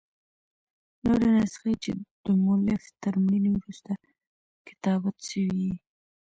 نوري 1.03 1.29
نسخې، 1.37 1.73
چي 1.83 1.91
دمؤلف 2.23 2.83
تر 3.01 3.13
مړیني 3.23 3.51
وروسته 3.53 3.91
کتابت 4.67 5.15
سوي 5.29 5.57
يي. 5.67 5.75